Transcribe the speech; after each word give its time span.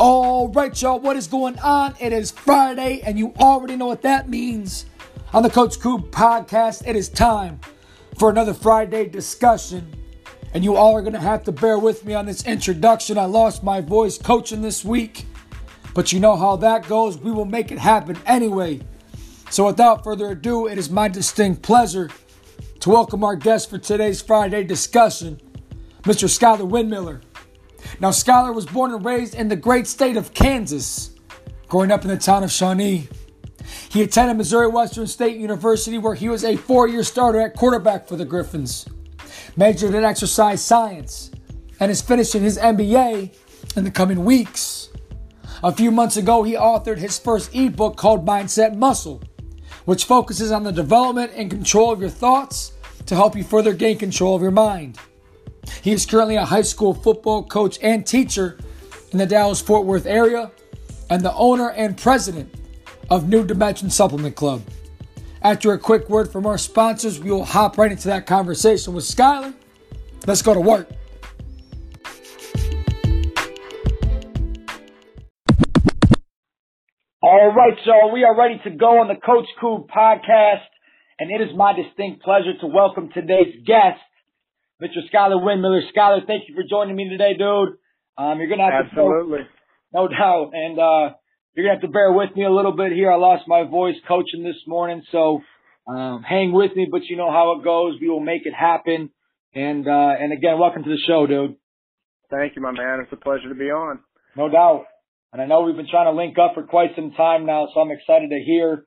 All 0.00 0.46
right, 0.50 0.80
y'all, 0.80 1.00
what 1.00 1.16
is 1.16 1.26
going 1.26 1.58
on? 1.58 1.92
It 1.98 2.12
is 2.12 2.30
Friday, 2.30 3.00
and 3.00 3.18
you 3.18 3.34
already 3.40 3.74
know 3.74 3.88
what 3.88 4.02
that 4.02 4.28
means. 4.28 4.86
On 5.32 5.42
the 5.42 5.50
Coach 5.50 5.80
Crew 5.80 5.98
podcast, 5.98 6.86
it 6.86 6.94
is 6.94 7.08
time 7.08 7.58
for 8.16 8.30
another 8.30 8.54
Friday 8.54 9.08
discussion. 9.08 9.92
And 10.54 10.62
you 10.62 10.76
all 10.76 10.94
are 10.94 11.00
going 11.00 11.14
to 11.14 11.18
have 11.18 11.42
to 11.44 11.52
bear 11.52 11.80
with 11.80 12.04
me 12.04 12.14
on 12.14 12.26
this 12.26 12.46
introduction. 12.46 13.18
I 13.18 13.24
lost 13.24 13.64
my 13.64 13.80
voice 13.80 14.18
coaching 14.18 14.62
this 14.62 14.84
week, 14.84 15.26
but 15.94 16.12
you 16.12 16.20
know 16.20 16.36
how 16.36 16.54
that 16.54 16.86
goes. 16.86 17.18
We 17.18 17.32
will 17.32 17.44
make 17.44 17.72
it 17.72 17.78
happen 17.78 18.16
anyway. 18.24 18.80
So, 19.50 19.66
without 19.66 20.04
further 20.04 20.28
ado, 20.28 20.68
it 20.68 20.78
is 20.78 20.88
my 20.88 21.08
distinct 21.08 21.62
pleasure 21.62 22.08
to 22.78 22.90
welcome 22.90 23.24
our 23.24 23.34
guest 23.34 23.68
for 23.68 23.78
today's 23.78 24.22
Friday 24.22 24.62
discussion, 24.62 25.40
Mr. 26.04 26.28
Skyler 26.28 26.70
Windmiller. 26.70 27.20
Now, 28.00 28.10
Skyler 28.10 28.54
was 28.54 28.66
born 28.66 28.92
and 28.92 29.04
raised 29.04 29.34
in 29.34 29.48
the 29.48 29.56
great 29.56 29.86
state 29.86 30.16
of 30.16 30.34
Kansas, 30.34 31.10
growing 31.68 31.90
up 31.90 32.02
in 32.02 32.08
the 32.08 32.16
town 32.16 32.44
of 32.44 32.52
Shawnee. 32.52 33.08
He 33.88 34.02
attended 34.02 34.36
Missouri 34.36 34.68
Western 34.68 35.06
State 35.06 35.36
University, 35.36 35.98
where 35.98 36.14
he 36.14 36.28
was 36.28 36.44
a 36.44 36.56
four 36.56 36.88
year 36.88 37.02
starter 37.02 37.40
at 37.40 37.54
quarterback 37.54 38.06
for 38.06 38.16
the 38.16 38.24
Griffins, 38.24 38.88
majored 39.56 39.94
in 39.94 40.04
exercise 40.04 40.62
science, 40.62 41.30
and 41.80 41.90
is 41.90 42.02
finishing 42.02 42.42
his 42.42 42.58
MBA 42.58 43.30
in 43.76 43.84
the 43.84 43.90
coming 43.90 44.24
weeks. 44.24 44.90
A 45.62 45.72
few 45.72 45.90
months 45.90 46.16
ago, 46.16 46.44
he 46.44 46.54
authored 46.54 46.98
his 46.98 47.18
first 47.18 47.54
ebook 47.54 47.96
called 47.96 48.24
Mindset 48.24 48.76
Muscle, 48.76 49.22
which 49.84 50.04
focuses 50.04 50.52
on 50.52 50.62
the 50.62 50.72
development 50.72 51.32
and 51.34 51.50
control 51.50 51.90
of 51.90 52.00
your 52.00 52.10
thoughts 52.10 52.72
to 53.06 53.14
help 53.14 53.34
you 53.34 53.42
further 53.42 53.72
gain 53.72 53.98
control 53.98 54.36
of 54.36 54.42
your 54.42 54.50
mind. 54.50 54.98
He 55.82 55.92
is 55.92 56.06
currently 56.06 56.36
a 56.36 56.44
high 56.44 56.62
school 56.62 56.94
football 56.94 57.42
coach 57.42 57.78
and 57.82 58.06
teacher 58.06 58.58
in 59.12 59.18
the 59.18 59.26
Dallas 59.26 59.60
Fort 59.60 59.86
Worth 59.86 60.06
area 60.06 60.50
and 61.10 61.22
the 61.22 61.32
owner 61.34 61.70
and 61.70 61.96
president 61.96 62.54
of 63.10 63.28
New 63.28 63.44
Dimension 63.44 63.90
Supplement 63.90 64.36
Club. 64.36 64.62
After 65.42 65.72
a 65.72 65.78
quick 65.78 66.08
word 66.08 66.30
from 66.30 66.46
our 66.46 66.58
sponsors, 66.58 67.20
we 67.20 67.30
will 67.30 67.44
hop 67.44 67.78
right 67.78 67.90
into 67.90 68.08
that 68.08 68.26
conversation 68.26 68.92
with 68.92 69.04
Skyler. 69.04 69.54
Let's 70.26 70.42
go 70.42 70.52
to 70.52 70.60
work. 70.60 70.90
All 77.20 77.52
right, 77.54 77.74
so 77.84 78.12
we 78.12 78.24
are 78.24 78.36
ready 78.36 78.60
to 78.64 78.70
go 78.70 79.00
on 79.00 79.08
the 79.08 79.14
Coach 79.14 79.46
Crew 79.58 79.86
podcast, 79.94 80.64
and 81.18 81.30
it 81.30 81.42
is 81.42 81.56
my 81.56 81.72
distinct 81.72 82.22
pleasure 82.22 82.56
to 82.60 82.66
welcome 82.66 83.10
today's 83.12 83.54
guest, 83.66 84.00
Mr. 84.80 84.98
Skyler 85.12 85.42
Windmiller. 85.42 85.80
Skyler, 85.94 86.24
thank 86.26 86.48
you 86.48 86.54
for 86.54 86.62
joining 86.68 86.94
me 86.94 87.08
today, 87.08 87.32
dude. 87.32 87.78
Um, 88.16 88.38
you're 88.38 88.48
gonna 88.48 88.70
have 88.70 88.86
Absolutely. 88.86 89.38
to 89.38 89.44
no 89.92 90.06
doubt, 90.06 90.50
and 90.52 90.78
uh, 90.78 91.14
you're 91.54 91.66
gonna 91.66 91.80
have 91.80 91.82
to 91.82 91.88
bear 91.88 92.12
with 92.12 92.34
me 92.36 92.44
a 92.44 92.50
little 92.50 92.76
bit 92.76 92.92
here. 92.92 93.10
I 93.10 93.16
lost 93.16 93.44
my 93.48 93.64
voice 93.64 93.96
coaching 94.06 94.44
this 94.44 94.60
morning, 94.66 95.02
so 95.10 95.42
um, 95.88 96.22
hang 96.22 96.52
with 96.52 96.76
me. 96.76 96.86
But 96.90 97.04
you 97.04 97.16
know 97.16 97.30
how 97.30 97.58
it 97.58 97.64
goes. 97.64 97.98
We 98.00 98.08
will 98.08 98.20
make 98.20 98.46
it 98.46 98.54
happen. 98.54 99.10
And 99.52 99.88
uh, 99.88 100.14
and 100.20 100.32
again, 100.32 100.58
welcome 100.58 100.84
to 100.84 100.90
the 100.90 101.00
show, 101.06 101.26
dude. 101.26 101.56
Thank 102.30 102.54
you, 102.54 102.62
my 102.62 102.72
man. 102.72 103.00
It's 103.02 103.12
a 103.12 103.16
pleasure 103.16 103.48
to 103.48 103.54
be 103.54 103.70
on. 103.70 104.00
No 104.36 104.48
doubt. 104.48 104.84
And 105.32 105.42
I 105.42 105.46
know 105.46 105.62
we've 105.62 105.76
been 105.76 105.88
trying 105.90 106.06
to 106.06 106.16
link 106.16 106.36
up 106.38 106.54
for 106.54 106.62
quite 106.62 106.90
some 106.94 107.10
time 107.12 107.46
now, 107.46 107.68
so 107.74 107.80
I'm 107.80 107.90
excited 107.90 108.30
to 108.30 108.38
hear 108.44 108.84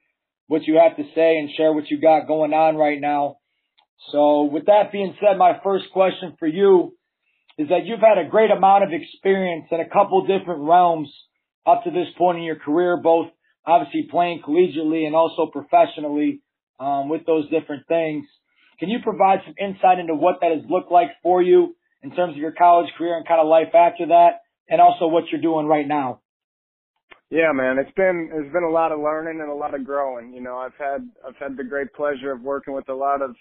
what 0.47 0.63
you 0.63 0.79
have 0.81 0.95
to 0.97 1.03
say 1.13 1.37
and 1.37 1.49
share 1.55 1.73
what 1.73 1.89
you 1.89 1.99
got 1.99 2.27
going 2.27 2.53
on 2.53 2.77
right 2.77 2.99
now. 2.99 3.37
So 4.11 4.43
with 4.43 4.65
that 4.65 4.91
being 4.91 5.15
said, 5.19 5.37
my 5.37 5.59
first 5.63 5.85
question 5.93 6.35
for 6.39 6.47
you 6.47 6.95
is 7.57 7.69
that 7.69 7.85
you've 7.85 7.99
had 7.99 8.17
a 8.17 8.29
great 8.29 8.49
amount 8.49 8.83
of 8.83 8.89
experience 8.91 9.67
in 9.71 9.79
a 9.79 9.87
couple 9.87 10.25
different 10.25 10.61
realms 10.61 11.09
up 11.65 11.83
to 11.83 11.91
this 11.91 12.07
point 12.17 12.39
in 12.39 12.43
your 12.43 12.55
career, 12.55 12.97
both 12.97 13.27
obviously 13.65 14.07
playing 14.09 14.41
collegiately 14.41 15.05
and 15.05 15.15
also 15.15 15.45
professionally 15.51 16.41
um, 16.79 17.09
with 17.09 17.25
those 17.25 17.49
different 17.49 17.87
things. 17.87 18.25
Can 18.79 18.89
you 18.89 18.99
provide 19.03 19.39
some 19.45 19.53
insight 19.59 19.99
into 19.99 20.15
what 20.15 20.39
that 20.41 20.51
has 20.51 20.63
looked 20.67 20.91
like 20.91 21.09
for 21.21 21.41
you 21.41 21.75
in 22.01 22.15
terms 22.15 22.33
of 22.33 22.37
your 22.37 22.51
college 22.51 22.89
career 22.97 23.15
and 23.15 23.27
kind 23.27 23.39
of 23.39 23.47
life 23.47 23.75
after 23.75 24.07
that, 24.07 24.41
and 24.67 24.81
also 24.81 25.05
what 25.05 25.25
you're 25.31 25.41
doing 25.41 25.67
right 25.67 25.87
now? 25.87 26.21
Yeah, 27.29 27.51
man, 27.53 27.77
it's 27.77 27.93
been 27.95 28.29
it's 28.33 28.51
been 28.51 28.63
a 28.63 28.71
lot 28.71 28.91
of 28.91 28.99
learning 28.99 29.39
and 29.39 29.49
a 29.49 29.53
lot 29.53 29.75
of 29.75 29.85
growing. 29.85 30.33
You 30.33 30.41
know, 30.41 30.57
I've 30.57 30.75
had 30.77 31.07
I've 31.25 31.37
had 31.37 31.55
the 31.55 31.63
great 31.63 31.93
pleasure 31.93 32.31
of 32.31 32.41
working 32.41 32.73
with 32.73 32.89
a 32.89 32.93
lot 32.93 33.21
of 33.21 33.35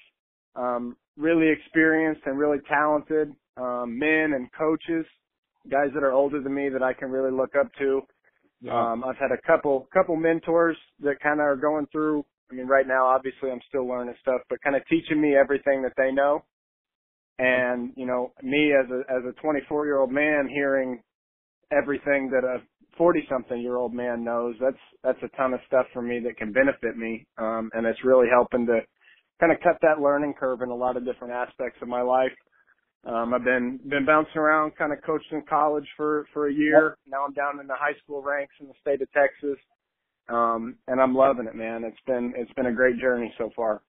um, 0.56 0.96
really 1.16 1.48
experienced 1.48 2.22
and 2.26 2.38
really 2.38 2.58
talented 2.68 3.32
um, 3.56 3.98
men 3.98 4.32
and 4.34 4.48
coaches, 4.56 5.06
guys 5.70 5.88
that 5.94 6.02
are 6.02 6.12
older 6.12 6.42
than 6.42 6.54
me 6.54 6.68
that 6.68 6.82
I 6.82 6.92
can 6.92 7.10
really 7.10 7.32
look 7.32 7.54
up 7.58 7.68
to. 7.78 8.00
Yeah. 8.62 8.92
Um, 8.92 9.04
I've 9.04 9.16
had 9.16 9.30
a 9.32 9.40
couple 9.46 9.88
couple 9.92 10.16
mentors 10.16 10.76
that 11.00 11.20
kind 11.22 11.40
of 11.40 11.46
are 11.46 11.56
going 11.56 11.86
through. 11.92 12.24
I 12.50 12.54
mean, 12.54 12.66
right 12.66 12.86
now, 12.86 13.06
obviously, 13.06 13.50
I'm 13.50 13.60
still 13.68 13.86
learning 13.86 14.14
stuff, 14.20 14.40
but 14.50 14.60
kind 14.62 14.76
of 14.76 14.82
teaching 14.88 15.20
me 15.20 15.34
everything 15.36 15.82
that 15.82 15.92
they 15.96 16.12
know. 16.12 16.44
And 17.38 17.92
you 17.96 18.06
know, 18.06 18.32
me 18.42 18.72
as 18.72 18.90
a 18.90 19.00
as 19.10 19.22
a 19.28 19.40
24 19.40 19.86
year 19.86 19.98
old 19.98 20.12
man 20.12 20.48
hearing 20.52 21.02
everything 21.72 22.30
that 22.30 22.44
a 22.44 22.58
40 22.98 23.26
something 23.30 23.60
year 23.60 23.76
old 23.76 23.94
man 23.94 24.24
knows, 24.24 24.56
that's 24.60 24.76
that's 25.02 25.22
a 25.22 25.36
ton 25.36 25.54
of 25.54 25.60
stuff 25.66 25.86
for 25.92 26.02
me 26.02 26.20
that 26.24 26.36
can 26.36 26.52
benefit 26.52 26.96
me. 26.96 27.26
Um, 27.38 27.70
and 27.72 27.86
it's 27.86 28.04
really 28.04 28.26
helping 28.30 28.66
to 28.66 28.80
kind 29.40 29.52
of 29.52 29.58
cut 29.60 29.78
that 29.82 30.00
learning 30.00 30.34
curve 30.38 30.60
in 30.62 30.68
a 30.68 30.74
lot 30.74 30.96
of 30.96 31.04
different 31.04 31.32
aspects 31.32 31.78
of 31.82 31.88
my 31.88 32.02
life. 32.02 32.32
Um, 33.04 33.32
I've 33.32 33.44
been 33.44 33.80
been 33.88 34.04
bouncing 34.04 34.36
around, 34.36 34.76
kind 34.76 34.92
of 34.92 34.98
coached 35.02 35.32
in 35.32 35.42
college 35.48 35.86
for 35.96 36.26
for 36.34 36.48
a 36.48 36.52
year. 36.52 36.98
Now 37.06 37.24
I'm 37.24 37.32
down 37.32 37.58
in 37.58 37.66
the 37.66 37.74
high 37.74 37.98
school 38.04 38.22
ranks 38.22 38.54
in 38.60 38.68
the 38.68 38.74
state 38.82 39.00
of 39.00 39.08
Texas, 39.12 39.58
um, 40.28 40.76
and 40.86 41.00
I'm 41.00 41.14
loving 41.14 41.46
it, 41.46 41.54
man. 41.54 41.82
It's 41.84 42.00
been 42.06 42.34
it's 42.36 42.52
been 42.52 42.66
a 42.66 42.74
great 42.74 43.00
journey 43.00 43.32
so 43.38 43.50
far. 43.56 43.82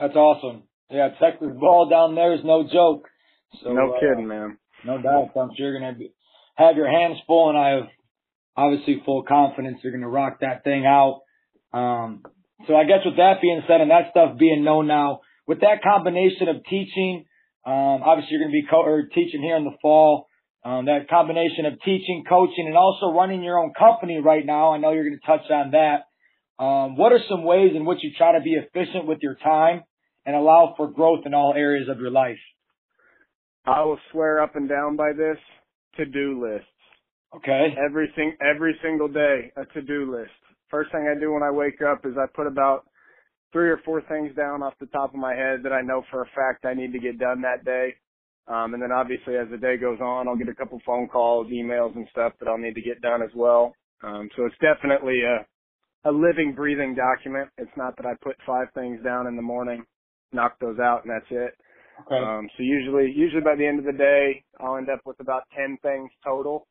That's 0.00 0.16
awesome. 0.16 0.64
Yeah, 0.90 1.10
Texas 1.20 1.48
ball 1.58 1.88
down 1.88 2.16
there 2.16 2.34
is 2.34 2.40
no 2.44 2.64
joke. 2.64 3.06
So 3.62 3.72
no 3.72 3.94
uh, 3.94 4.00
kidding, 4.00 4.26
man. 4.26 4.58
No 4.84 5.00
doubt. 5.00 5.30
I'm 5.36 5.50
sure 5.56 5.70
you're 5.70 5.78
gonna 5.78 5.96
be, 5.96 6.12
have 6.56 6.76
your 6.76 6.90
hands 6.90 7.18
full, 7.26 7.48
and 7.48 7.58
I 7.58 7.68
have 7.70 7.88
obviously 8.56 9.00
full 9.04 9.22
confidence 9.22 9.78
you're 9.82 9.92
gonna 9.92 10.08
rock 10.08 10.40
that 10.40 10.64
thing 10.64 10.84
out. 10.86 11.22
Um, 11.72 12.22
so 12.66 12.74
I 12.74 12.84
guess 12.84 13.04
with 13.04 13.16
that 13.16 13.42
being 13.42 13.62
said, 13.68 13.80
and 13.80 13.90
that 13.90 14.10
stuff 14.10 14.38
being 14.38 14.64
known 14.64 14.86
now, 14.86 15.20
with 15.46 15.60
that 15.60 15.82
combination 15.82 16.48
of 16.48 16.64
teaching, 16.64 17.26
um, 17.64 18.02
obviously 18.02 18.36
you're 18.36 18.42
gonna 18.42 18.52
be 18.52 18.66
co- 18.68 18.82
or 18.82 19.02
teaching 19.12 19.42
here 19.42 19.56
in 19.56 19.64
the 19.64 19.76
fall. 19.82 20.28
Um, 20.64 20.86
that 20.86 21.08
combination 21.08 21.66
of 21.66 21.80
teaching, 21.82 22.24
coaching, 22.28 22.66
and 22.66 22.76
also 22.76 23.12
running 23.12 23.42
your 23.42 23.58
own 23.58 23.72
company 23.78 24.18
right 24.18 24.44
now. 24.44 24.72
I 24.72 24.78
know 24.78 24.90
you're 24.90 25.04
gonna 25.04 25.20
touch 25.24 25.48
on 25.50 25.72
that. 25.72 26.06
Um, 26.58 26.96
what 26.96 27.12
are 27.12 27.20
some 27.28 27.44
ways 27.44 27.72
in 27.76 27.84
which 27.84 28.02
you 28.02 28.12
try 28.16 28.32
to 28.32 28.40
be 28.42 28.54
efficient 28.54 29.06
with 29.06 29.18
your 29.22 29.34
time 29.36 29.84
and 30.24 30.34
allow 30.34 30.74
for 30.76 30.88
growth 30.88 31.26
in 31.26 31.34
all 31.34 31.54
areas 31.54 31.88
of 31.88 32.00
your 32.00 32.10
life? 32.10 32.40
I 33.66 33.82
will 33.82 34.00
swear 34.10 34.40
up 34.40 34.56
and 34.56 34.68
down 34.68 34.96
by 34.96 35.12
this 35.12 35.38
to-do 35.96 36.42
lists. 36.42 36.68
Okay. 37.36 37.76
Every 37.84 38.10
sing- 38.16 38.36
every 38.40 38.78
single 38.82 39.08
day, 39.08 39.52
a 39.56 39.66
to-do 39.66 40.10
list. 40.10 40.45
First 40.70 40.92
thing 40.92 41.06
I 41.10 41.18
do 41.20 41.32
when 41.32 41.42
I 41.44 41.50
wake 41.52 41.82
up 41.82 42.06
is 42.06 42.14
I 42.18 42.26
put 42.36 42.46
about 42.48 42.86
three 43.52 43.70
or 43.70 43.80
four 43.84 44.02
things 44.08 44.34
down 44.36 44.62
off 44.62 44.74
the 44.80 44.86
top 44.86 45.10
of 45.14 45.20
my 45.20 45.34
head 45.34 45.60
that 45.64 45.72
I 45.72 45.82
know 45.82 46.02
for 46.10 46.22
a 46.22 46.26
fact 46.34 46.64
I 46.64 46.74
need 46.74 46.92
to 46.92 46.98
get 46.98 47.18
done 47.18 47.42
that 47.42 47.64
day. 47.64 47.94
Um, 48.48 48.74
and 48.74 48.82
then 48.82 48.92
obviously 48.92 49.36
as 49.36 49.48
the 49.50 49.58
day 49.58 49.76
goes 49.76 50.00
on, 50.00 50.28
I'll 50.28 50.36
get 50.36 50.48
a 50.48 50.54
couple 50.54 50.80
phone 50.86 51.08
calls, 51.08 51.48
emails 51.48 51.96
and 51.96 52.06
stuff 52.12 52.32
that 52.40 52.48
I'll 52.48 52.58
need 52.58 52.74
to 52.74 52.82
get 52.82 53.00
done 53.02 53.22
as 53.22 53.30
well. 53.34 53.74
Um, 54.02 54.28
so 54.36 54.46
it's 54.46 54.56
definitely 54.60 55.22
a, 55.22 55.46
a 56.10 56.12
living, 56.12 56.54
breathing 56.56 56.94
document. 56.94 57.50
It's 57.58 57.72
not 57.76 57.96
that 57.98 58.06
I 58.06 58.14
put 58.22 58.36
five 58.46 58.68
things 58.74 59.02
down 59.04 59.26
in 59.28 59.36
the 59.36 59.42
morning, 59.42 59.84
knock 60.32 60.58
those 60.60 60.78
out 60.80 61.04
and 61.04 61.12
that's 61.14 61.30
it. 61.30 61.54
Okay. 62.02 62.24
Um, 62.24 62.48
so 62.56 62.62
usually, 62.64 63.12
usually 63.16 63.42
by 63.42 63.56
the 63.56 63.66
end 63.66 63.80
of 63.80 63.86
the 63.86 63.98
day, 63.98 64.44
I'll 64.60 64.76
end 64.76 64.88
up 64.90 65.00
with 65.06 65.20
about 65.20 65.44
10 65.56 65.78
things 65.82 66.10
total. 66.24 66.68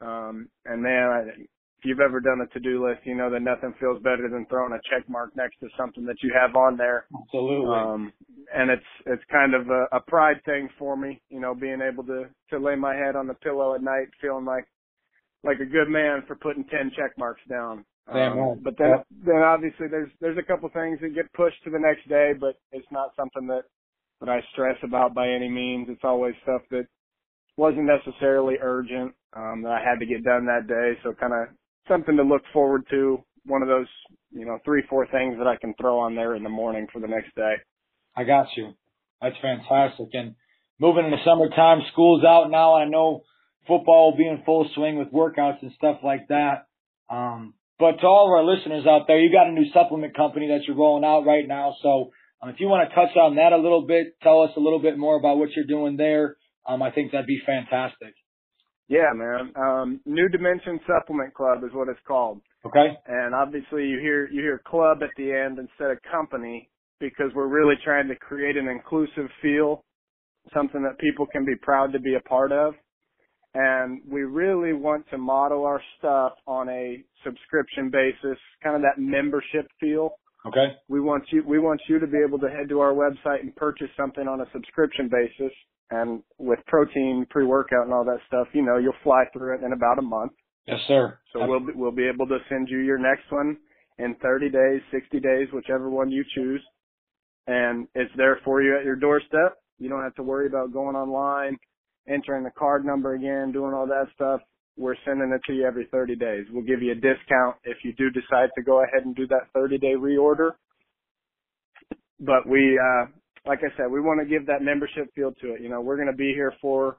Um, 0.00 0.50
and 0.64 0.82
man, 0.82 1.08
I, 1.10 1.59
if 1.80 1.86
you've 1.86 2.00
ever 2.00 2.20
done 2.20 2.42
a 2.42 2.46
to-do 2.52 2.86
list, 2.86 3.00
you 3.06 3.14
know 3.14 3.30
that 3.30 3.40
nothing 3.40 3.74
feels 3.80 4.02
better 4.02 4.28
than 4.30 4.44
throwing 4.50 4.72
a 4.74 4.80
check 4.90 5.08
mark 5.08 5.34
next 5.34 5.58
to 5.60 5.68
something 5.78 6.04
that 6.04 6.22
you 6.22 6.30
have 6.38 6.54
on 6.54 6.76
there. 6.76 7.06
Absolutely. 7.16 7.74
Um, 7.74 8.12
and 8.54 8.70
it's, 8.70 8.90
it's 9.06 9.22
kind 9.32 9.54
of 9.54 9.68
a, 9.70 9.96
a 9.96 10.00
pride 10.00 10.42
thing 10.44 10.68
for 10.78 10.94
me, 10.94 11.22
you 11.30 11.40
know, 11.40 11.54
being 11.54 11.80
able 11.80 12.04
to, 12.04 12.26
to 12.50 12.58
lay 12.58 12.76
my 12.76 12.94
head 12.94 13.16
on 13.16 13.26
the 13.26 13.34
pillow 13.34 13.74
at 13.74 13.82
night 13.82 14.08
feeling 14.20 14.44
like, 14.44 14.66
like 15.44 15.60
a 15.60 15.66
good 15.66 15.88
man 15.88 16.22
for 16.26 16.36
putting 16.36 16.64
10 16.64 16.92
check 16.96 17.16
marks 17.18 17.40
down. 17.48 17.84
Damn 18.12 18.32
Um, 18.32 18.38
right. 18.38 18.64
But 18.64 18.74
then, 18.78 18.92
then 19.24 19.42
obviously 19.42 19.88
there's, 19.90 20.10
there's 20.20 20.38
a 20.38 20.42
couple 20.46 20.68
things 20.70 20.98
that 21.00 21.14
get 21.14 21.32
pushed 21.32 21.64
to 21.64 21.70
the 21.70 21.80
next 21.80 22.08
day, 22.08 22.32
but 22.38 22.56
it's 22.72 22.86
not 22.92 23.12
something 23.16 23.46
that, 23.48 23.64
that 24.20 24.28
I 24.28 24.40
stress 24.52 24.76
about 24.82 25.14
by 25.14 25.28
any 25.30 25.48
means. 25.48 25.88
It's 25.90 26.04
always 26.04 26.34
stuff 26.42 26.62
that 26.72 26.86
wasn't 27.56 27.86
necessarily 27.86 28.56
urgent, 28.62 29.14
um, 29.36 29.62
that 29.62 29.72
I 29.72 29.80
had 29.84 30.00
to 30.00 30.06
get 30.06 30.24
done 30.24 30.46
that 30.46 30.68
day. 30.68 30.98
So 31.04 31.14
kind 31.14 31.32
of 31.34 31.48
something 31.90 32.16
to 32.16 32.22
look 32.22 32.42
forward 32.52 32.84
to. 32.90 33.18
One 33.44 33.62
of 33.62 33.68
those, 33.68 33.88
you 34.30 34.46
know, 34.46 34.58
three, 34.64 34.82
four 34.88 35.06
things 35.08 35.36
that 35.38 35.46
I 35.46 35.56
can 35.56 35.74
throw 35.80 35.98
on 35.98 36.14
there 36.14 36.36
in 36.36 36.42
the 36.42 36.48
morning 36.48 36.86
for 36.92 37.00
the 37.00 37.08
next 37.08 37.34
day. 37.34 37.54
I 38.16 38.24
got 38.24 38.46
you. 38.56 38.74
That's 39.20 39.36
fantastic. 39.42 40.08
And 40.12 40.34
moving 40.78 41.04
into 41.04 41.18
summertime, 41.24 41.80
school's 41.92 42.24
out 42.24 42.50
now. 42.50 42.76
I 42.76 42.86
know 42.86 43.22
football 43.66 44.10
will 44.10 44.18
be 44.18 44.26
in 44.28 44.42
full 44.44 44.68
swing 44.74 44.98
with 44.98 45.12
workouts 45.12 45.62
and 45.62 45.72
stuff 45.76 45.98
like 46.04 46.28
that. 46.28 46.66
Um, 47.10 47.54
but 47.78 47.98
to 48.00 48.06
all 48.06 48.26
of 48.28 48.32
our 48.32 48.44
listeners 48.44 48.86
out 48.86 49.06
there, 49.06 49.18
you 49.18 49.32
got 49.32 49.48
a 49.48 49.52
new 49.52 49.70
supplement 49.72 50.14
company 50.14 50.48
that 50.48 50.66
you're 50.66 50.76
rolling 50.76 51.04
out 51.04 51.24
right 51.26 51.46
now. 51.46 51.74
So 51.82 52.12
um, 52.42 52.50
if 52.50 52.60
you 52.60 52.68
want 52.68 52.88
to 52.88 52.94
touch 52.94 53.16
on 53.16 53.36
that 53.36 53.52
a 53.52 53.56
little 53.56 53.86
bit, 53.86 54.16
tell 54.22 54.42
us 54.42 54.50
a 54.56 54.60
little 54.60 54.80
bit 54.80 54.98
more 54.98 55.16
about 55.18 55.38
what 55.38 55.50
you're 55.56 55.66
doing 55.66 55.96
there. 55.96 56.36
Um, 56.66 56.82
I 56.82 56.90
think 56.90 57.12
that'd 57.12 57.26
be 57.26 57.40
fantastic. 57.44 58.14
Yeah, 58.90 59.12
man. 59.14 59.52
Um, 59.56 60.00
New 60.04 60.28
Dimension 60.28 60.78
Supplement 60.86 61.32
Club 61.32 61.64
is 61.64 61.70
what 61.72 61.88
it's 61.88 62.00
called. 62.06 62.42
Okay. 62.66 62.88
And 63.06 63.34
obviously 63.34 63.86
you 63.86 63.98
hear 64.00 64.28
you 64.28 64.42
hear 64.42 64.60
club 64.66 64.98
at 65.02 65.10
the 65.16 65.32
end 65.32 65.58
instead 65.58 65.90
of 65.90 65.98
company 66.10 66.68
because 66.98 67.30
we're 67.34 67.48
really 67.48 67.76
trying 67.82 68.08
to 68.08 68.16
create 68.16 68.58
an 68.58 68.68
inclusive 68.68 69.30
feel, 69.40 69.82
something 70.52 70.82
that 70.82 70.98
people 70.98 71.26
can 71.26 71.46
be 71.46 71.54
proud 71.62 71.92
to 71.92 71.98
be 71.98 72.16
a 72.16 72.28
part 72.28 72.52
of 72.52 72.74
and 73.54 74.00
we 74.08 74.22
really 74.22 74.72
want 74.72 75.04
to 75.10 75.18
model 75.18 75.64
our 75.64 75.82
stuff 75.98 76.34
on 76.46 76.68
a 76.68 77.02
subscription 77.24 77.90
basis, 77.90 78.38
kind 78.62 78.76
of 78.76 78.82
that 78.82 79.00
membership 79.00 79.66
feel. 79.80 80.10
Okay. 80.46 80.74
We 80.88 81.00
want 81.00 81.24
you 81.30 81.42
we 81.46 81.58
want 81.58 81.80
you 81.88 81.98
to 81.98 82.06
be 82.06 82.18
able 82.26 82.38
to 82.38 82.48
head 82.48 82.68
to 82.70 82.80
our 82.80 82.92
website 82.92 83.40
and 83.40 83.54
purchase 83.56 83.90
something 83.96 84.26
on 84.26 84.40
a 84.40 84.46
subscription 84.52 85.10
basis 85.10 85.52
and 85.90 86.22
with 86.38 86.58
protein 86.66 87.26
pre-workout 87.30 87.84
and 87.84 87.92
all 87.92 88.04
that 88.04 88.18
stuff, 88.26 88.46
you 88.52 88.62
know, 88.62 88.78
you'll 88.78 88.92
fly 89.02 89.24
through 89.32 89.56
it 89.56 89.64
in 89.64 89.72
about 89.72 89.98
a 89.98 90.02
month. 90.02 90.32
Yes, 90.66 90.80
sir. 90.86 91.18
So 91.32 91.46
we'll 91.46 91.60
be, 91.60 91.72
we'll 91.74 91.90
be 91.90 92.08
able 92.08 92.26
to 92.28 92.38
send 92.48 92.68
you 92.68 92.78
your 92.78 92.98
next 92.98 93.30
one 93.30 93.56
in 93.98 94.14
30 94.22 94.50
days, 94.50 94.80
60 94.92 95.20
days, 95.20 95.48
whichever 95.52 95.90
one 95.90 96.10
you 96.10 96.24
choose. 96.34 96.62
And 97.46 97.88
it's 97.94 98.12
there 98.16 98.38
for 98.44 98.62
you 98.62 98.76
at 98.78 98.84
your 98.84 98.96
doorstep. 98.96 99.58
You 99.78 99.88
don't 99.88 100.02
have 100.02 100.14
to 100.16 100.22
worry 100.22 100.46
about 100.46 100.72
going 100.72 100.94
online 100.94 101.56
entering 102.08 102.44
the 102.44 102.50
card 102.50 102.84
number 102.84 103.14
again, 103.14 103.52
doing 103.52 103.74
all 103.74 103.86
that 103.86 104.06
stuff, 104.14 104.40
we're 104.76 104.96
sending 105.04 105.32
it 105.32 105.40
to 105.46 105.52
you 105.52 105.66
every 105.66 105.86
30 105.90 106.16
days. 106.16 106.46
We'll 106.50 106.64
give 106.64 106.82
you 106.82 106.92
a 106.92 106.94
discount 106.94 107.56
if 107.64 107.78
you 107.84 107.92
do 107.94 108.10
decide 108.10 108.50
to 108.56 108.62
go 108.62 108.82
ahead 108.82 109.04
and 109.04 109.14
do 109.14 109.26
that 109.28 109.48
30 109.54 109.78
day 109.78 109.94
reorder. 109.94 110.52
But 112.18 112.46
we, 112.46 112.78
uh, 112.78 113.06
like 113.46 113.60
I 113.60 113.76
said, 113.76 113.90
we 113.90 114.00
want 114.00 114.20
to 114.20 114.26
give 114.26 114.46
that 114.46 114.62
membership 114.62 115.12
feel 115.14 115.32
to 115.40 115.54
it. 115.54 115.60
You 115.60 115.68
know, 115.68 115.80
we're 115.80 115.96
going 115.96 116.10
to 116.10 116.16
be 116.16 116.32
here 116.34 116.52
for, 116.60 116.98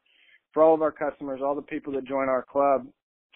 for 0.54 0.64
all 0.64 0.74
of 0.74 0.82
our 0.82 0.92
customers, 0.92 1.42
all 1.44 1.56
the 1.56 1.62
people 1.62 1.94
that 1.94 2.06
join 2.06 2.30
our 2.30 2.44
club 2.44 2.88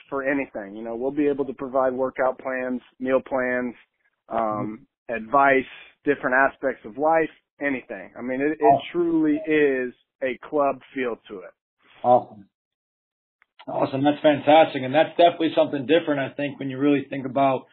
for 0.10 0.24
anything. 0.24 0.76
You 0.76 0.84
know, 0.84 0.96
we'll 0.96 1.12
be 1.12 1.28
able 1.28 1.46
to 1.46 1.54
provide 1.54 1.94
workout 1.94 2.40
plans, 2.40 2.82
meal 3.00 3.22
plans, 3.26 3.76
um, 4.30 4.88
advice, 5.10 5.64
different 6.04 6.36
aspects 6.36 6.82
of 6.86 6.98
life, 6.98 7.30
anything. 7.62 8.12
I 8.18 8.22
mean, 8.22 8.42
it, 8.42 8.58
it 8.60 8.82
truly 8.92 9.40
is 9.48 9.94
a 10.24 10.38
club 10.48 10.80
feel 10.94 11.18
to 11.30 11.40
it. 11.40 11.54
Awesome. 12.04 12.46
Awesome. 13.68 14.04
That's 14.04 14.22
fantastic. 14.22 14.84
And 14.84 14.94
that's 14.94 15.10
definitely 15.18 15.54
something 15.56 15.88
different, 15.88 16.20
I 16.20 16.36
think, 16.36 16.60
when 16.60 16.70
you 16.70 16.78
really 16.78 17.06
think 17.10 17.26
about, 17.26 17.66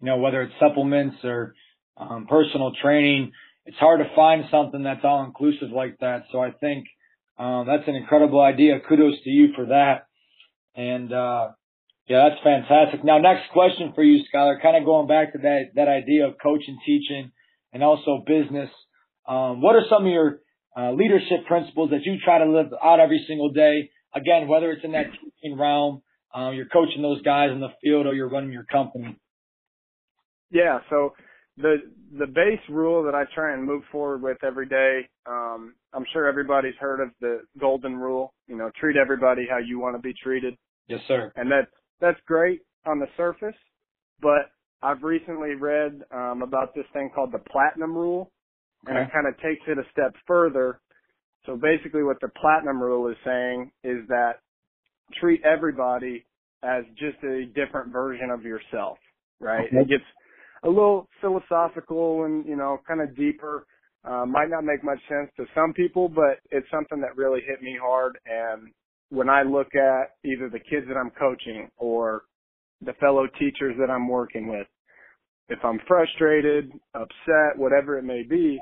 you 0.00 0.06
know, 0.06 0.16
whether 0.16 0.42
it's 0.42 0.54
supplements 0.58 1.16
or 1.22 1.54
um, 1.96 2.26
personal 2.28 2.72
training. 2.82 3.32
It's 3.66 3.76
hard 3.78 4.00
to 4.00 4.14
find 4.14 4.44
something 4.50 4.82
that's 4.82 5.04
all 5.04 5.24
inclusive 5.24 5.70
like 5.74 5.96
that. 6.00 6.24
So 6.32 6.40
I 6.40 6.50
think 6.50 6.86
um, 7.38 7.66
that's 7.66 7.88
an 7.88 7.94
incredible 7.94 8.40
idea. 8.40 8.80
Kudos 8.86 9.22
to 9.24 9.30
you 9.30 9.48
for 9.56 9.66
that. 9.66 10.06
And 10.76 11.12
uh, 11.12 11.48
yeah, 12.08 12.28
that's 12.28 12.42
fantastic. 12.42 13.04
Now, 13.04 13.18
next 13.18 13.50
question 13.52 13.92
for 13.94 14.02
you, 14.02 14.22
Skyler. 14.32 14.60
Kind 14.60 14.76
of 14.76 14.84
going 14.84 15.08
back 15.08 15.32
to 15.32 15.38
that 15.38 15.70
that 15.76 15.88
idea 15.88 16.26
of 16.26 16.34
coaching, 16.42 16.78
teaching, 16.84 17.32
and 17.72 17.82
also 17.82 18.22
business. 18.26 18.70
Um, 19.26 19.62
what 19.62 19.74
are 19.74 19.84
some 19.88 20.04
of 20.04 20.12
your 20.12 20.40
uh, 20.76 20.92
leadership 20.92 21.46
principles 21.46 21.90
that 21.90 22.04
you 22.04 22.16
try 22.24 22.38
to 22.38 22.50
live 22.50 22.66
out 22.82 23.00
every 23.00 23.24
single 23.28 23.50
day. 23.50 23.90
Again, 24.14 24.48
whether 24.48 24.70
it's 24.70 24.84
in 24.84 24.92
that 24.92 25.06
teaching 25.12 25.58
realm, 25.58 26.02
uh, 26.36 26.50
you're 26.50 26.66
coaching 26.66 27.02
those 27.02 27.22
guys 27.22 27.50
in 27.52 27.60
the 27.60 27.68
field, 27.82 28.06
or 28.06 28.14
you're 28.14 28.28
running 28.28 28.52
your 28.52 28.64
company. 28.64 29.16
Yeah. 30.50 30.80
So 30.90 31.14
the 31.56 31.76
the 32.18 32.26
base 32.26 32.60
rule 32.68 33.02
that 33.04 33.14
I 33.14 33.24
try 33.34 33.54
and 33.54 33.64
move 33.64 33.82
forward 33.90 34.22
with 34.22 34.38
every 34.44 34.66
day. 34.66 35.08
Um, 35.26 35.74
I'm 35.92 36.04
sure 36.12 36.26
everybody's 36.26 36.74
heard 36.80 37.00
of 37.00 37.10
the 37.20 37.42
golden 37.60 37.96
rule. 37.96 38.32
You 38.48 38.56
know, 38.56 38.70
treat 38.78 38.96
everybody 38.96 39.46
how 39.48 39.58
you 39.58 39.78
want 39.78 39.96
to 39.96 40.02
be 40.02 40.14
treated. 40.22 40.56
Yes, 40.88 41.00
sir. 41.08 41.32
And 41.36 41.50
that's 41.50 41.70
that's 42.00 42.18
great 42.26 42.60
on 42.86 42.98
the 42.98 43.06
surface, 43.16 43.56
but 44.20 44.50
I've 44.82 45.02
recently 45.02 45.54
read 45.54 46.02
um, 46.12 46.42
about 46.42 46.74
this 46.74 46.84
thing 46.92 47.10
called 47.14 47.32
the 47.32 47.38
platinum 47.50 47.96
rule, 47.96 48.30
and 48.86 48.98
it 48.98 49.12
kind 49.12 49.26
of 49.26 49.34
takes 49.38 49.62
it 49.66 49.78
a 49.78 49.84
step 49.92 50.14
further. 50.26 50.80
So 51.46 51.56
basically 51.56 52.02
what 52.02 52.20
the 52.20 52.28
platinum 52.40 52.82
rule 52.82 53.08
is 53.08 53.16
saying 53.24 53.70
is 53.82 54.06
that 54.08 54.40
treat 55.20 55.40
everybody 55.44 56.24
as 56.62 56.84
just 56.98 57.22
a 57.24 57.46
different 57.54 57.92
version 57.92 58.30
of 58.30 58.42
yourself, 58.42 58.98
right? 59.40 59.66
Okay. 59.68 59.76
It 59.82 59.88
gets 59.88 60.04
a 60.64 60.68
little 60.68 61.08
philosophical 61.20 62.24
and, 62.24 62.44
you 62.46 62.56
know, 62.56 62.78
kind 62.86 63.00
of 63.00 63.16
deeper. 63.16 63.66
Uh, 64.04 64.26
might 64.26 64.50
not 64.50 64.64
make 64.64 64.84
much 64.84 64.98
sense 65.08 65.30
to 65.36 65.46
some 65.54 65.72
people, 65.72 66.08
but 66.08 66.38
it's 66.50 66.66
something 66.70 67.00
that 67.00 67.16
really 67.16 67.40
hit 67.46 67.62
me 67.62 67.74
hard. 67.80 68.18
And 68.26 68.70
when 69.08 69.30
I 69.30 69.42
look 69.42 69.68
at 69.74 70.12
either 70.24 70.50
the 70.50 70.58
kids 70.58 70.86
that 70.88 70.96
I'm 70.96 71.10
coaching 71.18 71.70
or 71.78 72.22
the 72.82 72.92
fellow 72.94 73.26
teachers 73.38 73.76
that 73.78 73.90
I'm 73.90 74.08
working 74.08 74.46
with, 74.48 74.66
if 75.48 75.58
I'm 75.64 75.80
frustrated, 75.86 76.70
upset, 76.94 77.56
whatever 77.56 77.98
it 77.98 78.04
may 78.04 78.22
be, 78.28 78.60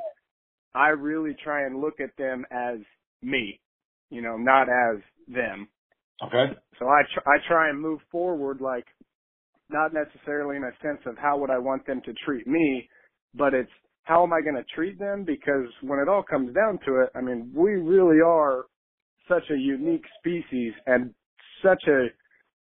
I 0.75 0.89
really 0.89 1.37
try 1.43 1.67
and 1.67 1.81
look 1.81 2.01
at 2.01 2.17
them 2.17 2.45
as 2.51 2.79
me, 3.23 3.61
you 4.11 4.23
know, 4.23 4.37
not 4.37 4.69
as 4.69 5.01
them. 5.29 5.69
Okay. 6.25 6.53
So 6.79 6.87
I 6.87 7.03
tr- 7.13 7.29
I 7.29 7.37
try 7.49 7.69
and 7.69 7.81
move 7.81 8.01
forward 8.11 8.61
like 8.61 8.87
not 9.73 9.93
necessarily 9.93 10.57
in 10.57 10.65
a 10.65 10.73
sense 10.83 11.01
of 11.07 11.17
how 11.19 11.39
would 11.39 11.51
I 11.51 11.59
want 11.59 11.87
them 11.87 12.01
to 12.05 12.13
treat 12.25 12.47
me, 12.47 12.89
but 13.35 13.55
it's 13.55 13.71
how 14.05 14.23
am 14.23 14.33
I 14.33 14.41
going 14.41 14.57
to 14.57 14.65
treat 14.75 14.99
them 14.99 15.25
because 15.25 15.67
when 15.83 15.99
it 15.99 16.09
all 16.09 16.23
comes 16.23 16.55
down 16.55 16.79
to 16.87 17.03
it, 17.03 17.11
I 17.15 17.21
mean, 17.21 17.53
we 17.55 17.73
really 17.73 18.21
are 18.21 18.65
such 19.29 19.45
a 19.51 19.57
unique 19.57 20.05
species 20.21 20.73
and 20.87 21.15
such 21.63 21.83
a 21.89 22.07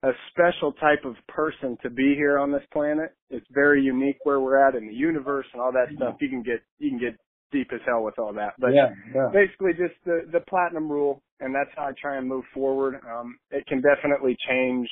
a 0.02 0.12
special 0.32 0.72
type 0.74 1.04
of 1.04 1.16
person 1.28 1.78
to 1.84 1.90
be 1.90 2.16
here 2.16 2.40
on 2.40 2.54
this 2.54 2.64
planet. 2.72 3.10
It's 3.30 3.46
very 3.52 3.82
unique 3.82 4.16
where 4.24 4.40
we're 4.40 4.66
at 4.66 4.76
in 4.76 4.88
the 4.88 4.94
universe 4.94 5.46
and 5.52 5.62
all 5.62 5.74
that 5.74 5.94
stuff. 5.94 6.16
You 6.22 6.30
can 6.30 6.42
get 6.42 6.62
you 6.78 6.90
can 6.90 7.00
get 7.00 7.18
deep 7.52 7.68
as 7.74 7.82
hell 7.86 8.04
with 8.04 8.18
all 8.18 8.34
that. 8.34 8.54
But 8.60 8.70
yeah, 8.74 8.90
yeah. 9.14 9.28
basically 9.34 9.72
just 9.74 10.00
the, 10.06 10.22
the 10.32 10.40
platinum 10.48 10.90
rule 10.90 11.22
and 11.42 11.54
that's 11.54 11.70
how 11.76 11.84
I 11.84 11.92
try 12.00 12.18
and 12.18 12.28
move 12.28 12.46
forward. 12.54 12.96
Um, 13.10 13.38
it 13.52 13.66
can 13.68 13.82
definitely 13.82 14.38
change 14.48 14.88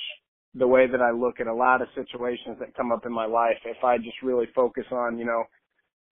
the 0.56 0.68
way 0.68 0.88
that 0.88 1.01
I 1.01 1.12
look 1.12 1.39
at 1.39 1.48
a 1.48 1.54
lot 1.54 1.82
of 1.82 1.88
situations 1.96 2.58
that 2.60 2.75
come 2.75 2.92
up 2.92 3.06
in 3.06 3.13
my 3.13 3.25
life 3.25 3.58
if 3.66 3.84
I 3.84 3.98
just 3.98 4.22
really 4.24 4.48
focus 4.56 4.86
on, 4.92 5.18
you 5.18 5.25
know, 5.25 5.44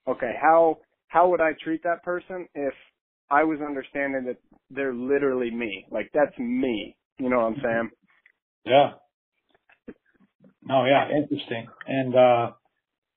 okay, 0.08 0.34
how 0.42 0.78
how 1.08 1.30
would 1.30 1.42
I 1.42 1.52
treat 1.64 1.84
that 1.84 2.04
person 2.04 2.48
if 2.54 2.74
I 3.30 3.44
was 3.44 3.60
understanding 3.62 4.26
that 4.26 4.38
they're 4.70 4.94
literally 4.94 5.52
me. 5.52 5.86
Like 5.90 6.12
that's 6.14 6.38
me. 6.38 6.96
You 7.18 7.30
know 7.30 7.38
what 7.38 7.46
I'm 7.46 7.62
saying? 7.64 7.90
Yeah. 8.66 8.92
No, 10.64 10.86
yeah, 10.86 11.08
interesting. 11.10 11.68
And 11.88 12.16
uh 12.16 12.52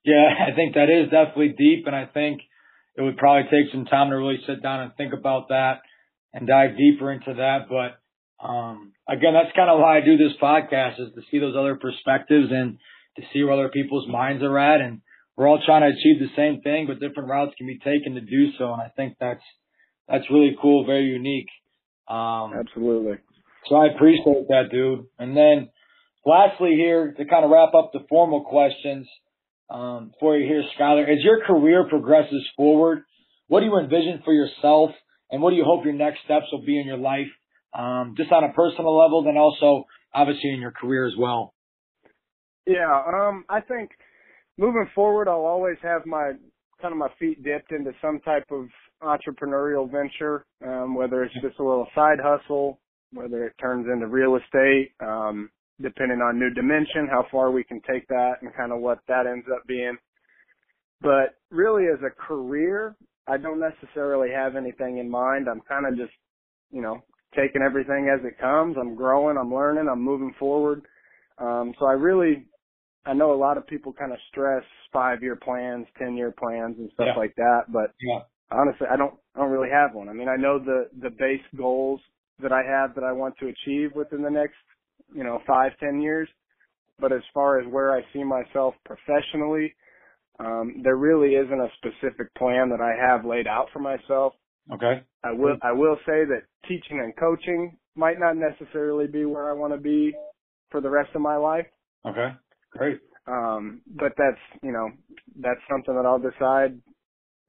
yeah, 0.05 0.29
I 0.49 0.55
think 0.55 0.75
that 0.75 0.91
is 0.91 1.11
definitely 1.11 1.55
deep 1.59 1.87
and 1.87 1.97
I 1.97 2.07
think 2.07 2.41
it 2.97 3.03
would 3.03 3.17
probably 3.17 3.45
take 3.45 3.73
some 3.73 3.85
time 3.85 4.11
to 4.11 4.17
really 4.17 4.41
sit 4.47 4.63
down 4.63 4.81
and 4.81 4.93
think 4.97 5.13
about 5.13 5.49
that 5.49 5.83
and 6.33 6.47
dive 6.47 6.77
deeper 6.77 7.13
into 7.13 7.35
that. 7.35 7.69
But 7.69 8.01
um, 8.41 8.93
again, 9.09 9.35
that's 9.35 9.55
kind 9.57 9.71
of 9.71 9.81
why 9.81 9.99
I 9.99 10.01
do 10.01 10.17
this 10.17 10.37
podcast 10.41 11.01
is 11.01 11.15
to 11.15 11.23
see 11.31 11.39
those 11.39 11.57
other 11.59 11.77
perspectives 11.77 12.49
and 12.51 12.79
to 13.17 13.23
see 13.33 13.43
where 13.43 13.55
other 13.55 13.69
people's 13.69 14.09
minds 14.09 14.43
are 14.43 14.59
at. 14.59 14.81
And 14.81 15.01
we're 15.37 15.49
all 15.49 15.61
trying 15.65 15.83
to 15.83 15.97
achieve 15.97 16.21
the 16.21 16.35
same 16.37 16.61
thing, 16.63 16.87
but 16.87 17.01
different 17.01 17.29
routes 17.29 17.55
can 17.59 17.67
be 17.67 17.79
taken 17.79 18.15
to 18.15 18.21
do 18.21 18.53
so. 18.59 18.73
And 18.73 18.83
I 18.83 18.91
think 18.95 19.17
that's 19.21 19.43
that's 20.09 20.31
really 20.31 20.57
cool, 20.61 20.87
very 20.87 21.05
unique. 21.05 21.49
Um, 22.09 22.55
Absolutely. 22.59 23.19
So 23.69 23.77
I 23.77 23.89
appreciate 23.95 24.49
that, 24.49 24.71
dude. 24.71 25.05
And 25.19 25.37
then 25.37 25.69
lastly 26.25 26.75
here 26.77 27.13
to 27.13 27.25
kind 27.27 27.45
of 27.45 27.51
wrap 27.51 27.75
up 27.75 27.91
the 27.93 28.01
formal 28.09 28.45
questions, 28.45 29.07
um, 29.71 30.13
for 30.19 30.37
you 30.37 30.47
here, 30.47 30.65
Skyler. 30.79 31.03
As 31.03 31.23
your 31.23 31.45
career 31.45 31.87
progresses 31.89 32.47
forward, 32.57 33.03
what 33.49 33.61
do 33.61 33.67
you 33.67 33.79
envision 33.79 34.23
for 34.25 34.33
yourself, 34.33 34.91
and 35.31 35.43
what 35.43 35.51
do 35.51 35.57
you 35.57 35.65
hope 35.65 35.85
your 35.85 35.95
next 35.95 36.21
steps 36.25 36.47
will 36.53 36.65
be 36.65 36.79
in 36.79 36.87
your 36.87 36.97
life, 36.97 37.29
um, 37.75 38.15
just 38.17 38.33
on 38.33 38.45
a 38.45 38.53
personal 38.53 38.97
level, 38.97 39.23
then 39.25 39.37
also 39.37 39.85
obviously 40.13 40.51
in 40.51 40.61
your 40.61 40.73
career 40.73 41.07
as 41.07 41.15
well? 41.19 41.55
Yeah, 42.67 43.03
um, 43.07 43.45
I 43.49 43.61
think 43.61 43.91
moving 44.59 44.89
forward, 44.95 45.29
I'll 45.29 45.47
always 45.47 45.77
have 45.83 46.05
my 46.05 46.33
kind 46.81 46.93
of 46.93 46.99
my 46.99 47.09
feet 47.19 47.43
dipped 47.43 47.73
into 47.73 47.93
some 48.01 48.21
type 48.21 48.45
of 48.51 48.67
entrepreneurial 49.03 49.91
venture, 49.91 50.45
um, 50.67 50.95
whether 50.95 51.23
it's 51.25 51.35
just 51.35 51.59
a 51.59 51.65
little 51.65 51.89
side 51.95 52.19
hustle, 52.23 52.79
whether 53.13 53.47
it 53.47 53.55
turns 53.61 53.87
into 53.93 54.07
real 54.07 54.37
estate, 54.37 54.93
um, 55.01 55.51
depending 55.81 56.19
on 56.19 56.39
new 56.39 56.51
dimension, 56.55 57.09
how 57.11 57.25
far 57.31 57.51
we 57.51 57.65
can 57.65 57.81
take 57.91 58.07
that 58.09 58.35
and 58.43 58.55
kind 58.57 58.73
of 58.73 58.81
what 58.81 58.99
that 59.09 59.27
ends 59.27 59.47
up 59.53 59.67
being. 59.67 59.97
But 61.01 61.37
really 61.51 61.85
as 61.85 62.01
a 62.05 62.11
career, 62.11 62.97
I 63.27 63.37
don't 63.37 63.61
necessarily 63.61 64.31
have 64.35 64.57
anything 64.57 64.99
in 64.99 65.11
mind. 65.11 65.47
I'm 65.49 65.61
kind 65.69 65.87
of 65.87 65.97
just, 65.97 66.17
you 66.71 66.83
know, 66.83 67.03
taking 67.37 67.63
everything 67.63 68.11
as 68.13 68.25
it 68.27 68.39
comes. 68.41 68.77
I'm 68.81 68.95
growing, 68.95 69.37
I'm 69.39 69.55
learning, 69.55 69.89
I'm 69.91 70.03
moving 70.03 70.35
forward. 70.39 70.83
Um, 71.39 71.75
so 71.79 71.87
I 71.87 71.93
really, 71.93 72.47
I 73.07 73.15
know 73.15 73.33
a 73.33 73.37
lot 73.41 73.59
of 73.59 73.67
people 73.67 73.93
kind 73.93 74.13
of 74.13 74.19
stress 74.31 74.65
five 74.93 75.23
year 75.23 75.37
plans, 75.37 75.87
10 75.99 76.17
year 76.17 76.33
plans 76.39 76.77
and 76.79 76.91
stuff 76.95 77.09
Yeah. 77.09 77.17
like 77.17 77.35
that, 77.37 77.63
but 77.73 77.95
Yeah. 78.01 78.21
honestly, 78.51 78.87
I 78.93 78.97
don't, 78.97 79.15
I 79.35 79.41
don't 79.41 79.51
really 79.51 79.71
have 79.71 79.95
one. 79.95 80.09
I 80.09 80.13
mean, 80.13 80.29
I 80.29 80.37
know 80.37 80.59
the, 80.59 80.91
the 81.01 81.11
base 81.11 81.45
goals 81.57 82.01
that 82.43 82.53
I 82.53 82.63
have 82.65 82.95
that 82.97 83.05
I 83.05 83.13
want 83.13 83.37
to 83.39 83.49
achieve 83.49 83.93
within 83.95 84.23
the 84.23 84.31
next, 84.31 84.57
you 85.15 85.25
know, 85.25 85.41
five, 85.47 85.73
ten 85.81 86.01
years. 86.01 86.29
But 87.01 87.13
as 87.13 87.23
far 87.35 87.61
as 87.61 87.67
where 87.73 87.97
I 87.97 88.03
see 88.13 88.25
myself 88.25 88.75
professionally, 88.85 89.75
um, 90.41 90.83
there 90.85 90.97
really 90.97 91.35
isn't 91.35 91.61
a 91.61 91.69
specific 91.79 92.33
plan 92.35 92.71
that 92.71 92.81
I 92.81 92.95
have 93.11 93.25
laid 93.27 93.47
out 93.47 93.69
for 93.73 93.81
myself. 93.81 94.35
Okay. 94.73 95.03
I 95.25 95.33
will 95.33 95.57
I 95.63 95.73
will 95.73 95.97
say 96.07 96.25
that 96.25 96.43
teaching 96.69 97.01
and 97.01 97.17
coaching 97.17 97.77
might 97.95 98.19
not 98.19 98.37
necessarily 98.37 99.07
be 99.07 99.25
where 99.25 99.51
I 99.51 99.53
want 99.53 99.73
to 99.73 99.79
be 99.79 100.15
for 100.71 100.81
the 100.81 100.91
rest 100.91 101.11
of 101.15 101.21
my 101.21 101.37
life. 101.37 101.67
Okay. 102.07 102.29
Great. 102.73 103.01
Um, 103.27 103.83
but 103.87 104.13
that's 104.17 104.41
you 104.63 104.73
know 104.73 104.91
that's 105.41 105.61
something 105.71 105.95
that 105.95 106.07
I'll 106.07 106.19
decide 106.19 106.81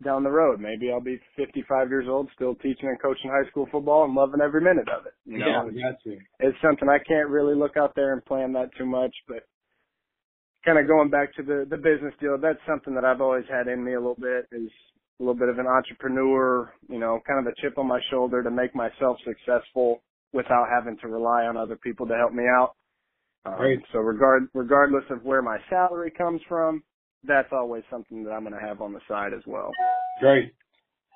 down 0.04 0.24
the 0.24 0.32
road. 0.32 0.60
Maybe 0.60 0.92
I'll 0.92 1.02
be 1.02 1.20
55 1.36 1.90
years 1.90 2.06
old, 2.08 2.30
still 2.34 2.56
teaching 2.56 2.88
and 2.88 3.02
coaching 3.02 3.30
high 3.30 3.50
school 3.50 3.68
football 3.72 4.06
and 4.06 4.16
loving 4.16 4.42
every 4.42 4.62
minute 4.62 4.88
of 4.88 5.06
it. 5.06 5.14
You 5.26 5.40
know, 5.40 5.70
yeah. 5.74 5.92
it's, 6.40 6.58
something 6.62 6.88
I 6.88 7.00
can't 7.06 7.30
really 7.30 7.56
look 7.56 7.76
out 7.76 7.94
there 7.96 8.14
and 8.14 8.24
plan 8.24 8.54
that 8.54 8.70
too 8.78 8.86
much. 8.86 9.14
But 9.28 9.44
kind 10.66 10.80
of 10.80 10.88
going 10.88 11.10
back 11.10 11.36
to 11.36 11.44
the 11.44 11.66
the 11.70 11.78
business 11.78 12.14
deal, 12.20 12.38
that's 12.42 12.60
something 12.68 12.96
that 12.96 13.06
I've 13.06 13.22
always 13.22 13.46
had 13.50 13.68
in 13.68 13.84
me 13.84 13.94
a 13.94 14.00
little 14.00 14.16
bit 14.16 14.48
is 14.52 14.72
a 15.20 15.24
little 15.24 15.38
bit 15.38 15.50
of 15.50 15.60
an 15.60 15.68
entrepreneur, 15.68 16.74
you 16.88 17.00
know, 17.00 17.20
kind 17.28 17.46
of 17.46 17.52
a 17.52 17.62
chip 17.62 17.78
on 17.78 17.88
my 17.88 18.00
shoulder 18.10 18.42
to 18.42 18.52
make 18.52 18.74
myself 18.74 19.18
successful 19.26 20.02
without 20.32 20.68
having 20.74 20.98
to 21.02 21.08
rely 21.08 21.44
on 21.46 21.58
other 21.58 21.76
people 21.76 22.08
to 22.08 22.16
help 22.16 22.34
me 22.34 22.44
out. 22.44 22.76
Um, 23.46 23.58
Great. 23.58 23.80
So 23.92 24.00
regard 24.00 24.48
regardless 24.54 25.04
of 25.10 25.24
where 25.24 25.42
my 25.42 25.58
salary 25.70 26.12
comes 26.18 26.42
from, 26.48 26.84
that's 27.24 27.50
always 27.52 27.84
something 27.90 28.24
that 28.24 28.32
I'm 28.32 28.44
going 28.44 28.54
to 28.54 28.66
have 28.66 28.82
on 28.82 28.94
the 28.94 29.02
side 29.08 29.34
as 29.36 29.44
well. 29.46 29.72
Great. 30.22 30.54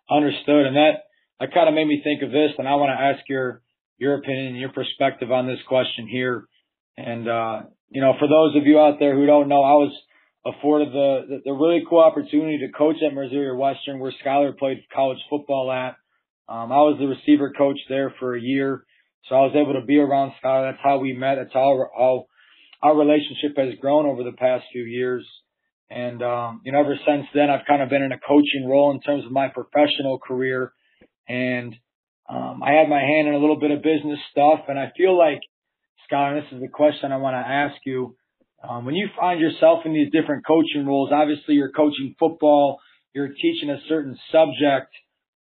Understood. 0.10 0.66
And 0.66 0.76
that, 0.76 0.92
that 1.40 1.54
kind 1.54 1.70
of 1.70 1.76
made 1.76 1.88
me 1.88 2.02
think 2.04 2.24
of 2.24 2.32
this 2.32 2.52
and 2.58 2.68
I 2.68 2.76
want 2.76 2.90
to 2.90 3.02
ask 3.02 3.28
your, 3.30 3.62
your 3.98 4.16
opinion, 4.16 4.56
your 4.56 4.72
perspective 4.72 5.32
on 5.32 5.48
this 5.48 5.60
question 5.68 6.08
here. 6.10 6.46
And, 6.98 7.28
uh, 7.28 7.62
you 7.90 8.02
know, 8.02 8.14
for 8.20 8.28
those 8.28 8.56
of 8.56 8.68
you 8.68 8.80
out 8.80 8.98
there 9.00 9.16
who 9.16 9.26
don't 9.26 9.48
know, 9.48 9.64
I 9.64 9.74
was 9.74 9.94
afforded 10.46 10.92
the, 10.92 11.42
the, 11.46 11.54
really 11.54 11.84
cool 11.90 12.00
opportunity 12.00 12.60
to 12.60 12.72
coach 12.78 12.98
at 13.06 13.14
Missouri 13.14 13.56
Western 13.56 14.00
where 14.00 14.14
Skyler 14.24 14.58
played 14.58 14.84
college 14.94 15.20
football 15.30 15.72
at. 15.72 15.96
Um, 16.50 16.72
I 16.72 16.84
was 16.84 16.98
the 17.00 17.08
receiver 17.08 17.54
coach 17.58 17.78
there 17.88 18.14
for 18.20 18.36
a 18.36 18.42
year. 18.42 18.84
So 19.30 19.36
I 19.36 19.40
was 19.42 19.56
able 19.56 19.80
to 19.80 19.86
be 19.86 19.98
around 19.98 20.34
Skyler. 20.44 20.72
That's 20.72 20.84
how 20.84 20.98
we 20.98 21.14
met. 21.14 21.36
That's 21.36 21.54
how, 21.54 21.88
how 21.98 22.26
our 22.82 22.98
relationship 22.98 23.56
has 23.56 23.80
grown 23.80 24.06
over 24.06 24.24
the 24.24 24.34
past 24.34 24.66
few 24.74 24.84
years. 24.84 25.26
And, 25.90 26.22
um, 26.22 26.62
you 26.66 26.74
know, 26.74 26.80
ever 26.82 26.98
since 27.08 27.28
then, 27.34 27.50
I've 27.50 27.66
kind 27.66 27.82
of 27.82 27.90
been 27.90 28.02
in 28.02 28.12
a 28.12 28.20
coaching 28.20 28.68
role 28.68 28.92
in 28.92 29.00
terms 29.00 29.26
of 29.26 29.32
my 29.32 29.48
professional 29.48 30.20
career. 30.20 30.74
And, 31.28 31.74
um, 32.28 32.62
I 32.64 32.72
had 32.72 32.90
my 32.90 33.00
hand 33.00 33.28
in 33.28 33.34
a 33.34 33.38
little 33.38 33.60
bit 33.60 33.72
of 33.72 33.82
business 33.82 34.20
stuff. 34.32 34.62
And 34.68 34.78
I 34.78 34.92
feel 34.98 35.18
like, 35.18 35.40
and 36.12 36.38
this 36.38 36.52
is 36.52 36.62
the 36.62 36.68
question 36.68 37.12
I 37.12 37.18
want 37.18 37.34
to 37.34 37.52
ask 37.52 37.76
you. 37.86 38.16
Um, 38.68 38.86
when 38.86 38.96
you 38.96 39.10
find 39.20 39.42
yourself 39.42 39.80
in 39.86 39.94
these 39.94 40.12
different 40.12 40.46
coaching 40.48 40.86
roles, 40.86 41.12
obviously 41.12 41.56
you're 41.56 41.72
coaching 41.72 42.16
football, 42.18 42.80
you're 43.14 43.28
teaching 43.28 43.70
a 43.70 43.80
certain 43.90 44.18
subject. 44.32 44.92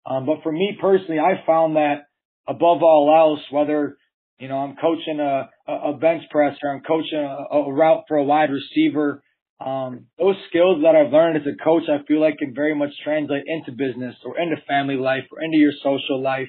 Um, 0.05 0.27
but 0.27 0.43
for 0.43 0.51
me 0.51 0.77
personally, 0.81 1.21
I 1.21 1.45
found 1.47 1.77
that 1.77 2.07
above 2.49 2.83
all 2.83 3.15
else, 3.17 3.41
whether, 3.51 3.97
you 4.39 4.49
know, 4.49 4.59
I'm 4.59 4.75
coaching 4.75 5.21
a, 5.21 5.49
a 5.71 5.93
bench 5.95 6.25
press 6.31 6.57
or 6.63 6.71
I'm 6.75 6.83
coaching 6.83 7.19
a, 7.19 7.57
a 7.57 7.73
route 7.73 8.05
for 8.09 8.17
a 8.17 8.25
wide 8.25 8.51
receiver, 8.51 9.23
um, 9.65 10.07
those 10.19 10.35
skills 10.49 10.83
that 10.83 10.97
I've 10.97 11.13
learned 11.13 11.37
as 11.37 11.47
a 11.47 11.63
coach, 11.63 11.85
I 11.89 12.05
feel 12.07 12.21
like 12.21 12.39
can 12.39 12.53
very 12.55 12.75
much 12.75 12.91
translate 13.05 13.45
into 13.47 13.71
business 13.71 14.17
or 14.25 14.39
into 14.41 14.57
family 14.67 14.97
life 14.97 15.25
or 15.31 15.41
into 15.41 15.59
your 15.59 15.73
social 15.85 16.21
life. 16.21 16.49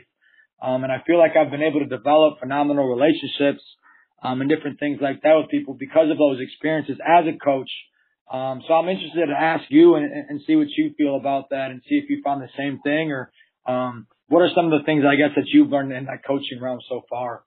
Um, 0.61 0.83
and 0.83 0.91
I 0.91 1.03
feel 1.05 1.19
like 1.19 1.33
I've 1.37 1.51
been 1.51 1.61
able 1.61 1.81
to 1.81 1.85
develop 1.85 2.39
phenomenal 2.39 2.87
relationships, 2.87 3.61
um, 4.23 4.41
and 4.41 4.49
different 4.49 4.79
things 4.79 4.99
like 5.01 5.21
that 5.21 5.35
with 5.35 5.49
people 5.49 5.75
because 5.77 6.09
of 6.09 6.17
those 6.17 6.39
experiences 6.39 6.97
as 7.05 7.25
a 7.27 7.37
coach. 7.37 7.69
Um, 8.31 8.63
so 8.67 8.73
I'm 8.73 8.89
interested 8.89 9.27
to 9.27 9.39
ask 9.39 9.65
you 9.69 9.95
and, 9.95 10.05
and 10.05 10.41
see 10.47 10.55
what 10.55 10.67
you 10.77 10.93
feel 10.97 11.17
about 11.17 11.49
that 11.49 11.71
and 11.71 11.81
see 11.87 11.95
if 11.95 12.09
you 12.09 12.21
found 12.23 12.41
the 12.41 12.49
same 12.57 12.79
thing 12.83 13.11
or, 13.11 13.31
um, 13.67 14.07
what 14.27 14.39
are 14.39 14.49
some 14.55 14.71
of 14.71 14.71
the 14.71 14.85
things 14.85 15.03
I 15.05 15.15
guess 15.15 15.35
that 15.35 15.45
you've 15.47 15.69
learned 15.69 15.91
in 15.91 16.05
that 16.05 16.25
coaching 16.25 16.59
realm 16.61 16.79
so 16.89 17.01
far? 17.09 17.43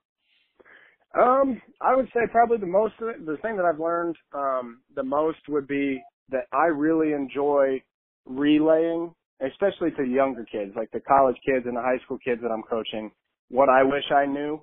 Um, 1.19 1.61
I 1.81 1.95
would 1.95 2.07
say 2.13 2.21
probably 2.31 2.57
the 2.57 2.67
most 2.67 2.93
it, 3.01 3.25
the 3.25 3.37
thing 3.41 3.57
that 3.57 3.65
I've 3.65 3.79
learned 3.79 4.15
um, 4.33 4.81
the 4.95 5.03
most 5.03 5.39
would 5.47 5.67
be 5.67 6.01
that 6.29 6.45
I 6.53 6.67
really 6.67 7.13
enjoy 7.13 7.81
relaying, 8.25 9.13
especially 9.41 9.91
to 9.97 10.03
younger 10.03 10.45
kids, 10.45 10.73
like 10.75 10.91
the 10.91 10.99
college 10.99 11.37
kids 11.45 11.65
and 11.65 11.75
the 11.75 11.81
high 11.81 11.97
school 12.05 12.19
kids 12.23 12.41
that 12.41 12.49
I'm 12.49 12.63
coaching, 12.63 13.11
what 13.49 13.69
I 13.69 13.83
wish 13.83 14.03
I 14.15 14.25
knew 14.25 14.61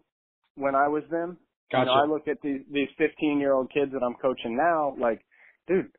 when 0.55 0.75
I 0.75 0.87
was 0.89 1.03
them. 1.11 1.39
Gotcha. 1.73 1.81
You 1.81 1.87
know, 1.87 2.03
I 2.03 2.07
look 2.07 2.29
at 2.29 2.39
these 2.43 2.63
these 2.73 2.89
15 2.99 3.39
year 3.41 3.55
old 3.55 3.71
kids 3.73 3.93
that 3.93 4.03
I'm 4.05 4.15
coaching 4.21 4.57
now, 4.57 4.95
like, 5.01 5.25
dude, 5.69 5.91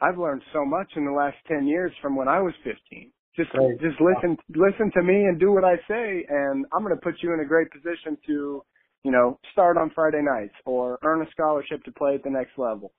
I've 0.00 0.18
learned 0.18 0.42
so 0.52 0.64
much 0.64 0.92
in 0.96 1.04
the 1.04 1.12
last 1.12 1.36
10 1.48 1.66
years 1.66 1.92
from 2.02 2.16
when 2.16 2.28
I 2.28 2.40
was 2.40 2.54
15. 2.64 3.12
Just 3.36 3.50
just 3.80 4.00
listen 4.00 4.36
listen 4.50 4.90
to 4.94 5.02
me 5.02 5.24
and 5.24 5.38
do 5.40 5.52
what 5.52 5.64
I 5.64 5.76
say, 5.88 6.26
and 6.28 6.66
I'm 6.72 6.82
going 6.82 6.94
to 6.94 7.00
put 7.02 7.14
you 7.22 7.32
in 7.34 7.40
a 7.40 7.46
great 7.46 7.70
position 7.70 8.18
to 8.26 8.62
you 9.04 9.10
know, 9.10 9.38
start 9.52 9.76
on 9.76 9.90
Friday 9.94 10.22
nights 10.22 10.54
or 10.66 10.98
earn 11.04 11.22
a 11.22 11.30
scholarship 11.30 11.82
to 11.84 11.92
play 11.92 12.14
at 12.14 12.24
the 12.24 12.30
next 12.30 12.52
level. 12.58 12.92